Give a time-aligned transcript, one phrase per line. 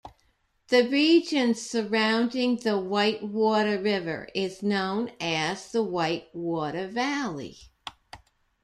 [0.69, 7.57] The region surrounding the Whitewater River is known as the Whitewater Valley.